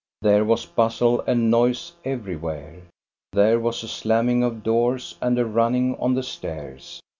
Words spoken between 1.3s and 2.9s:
Vustle and noise everywhere.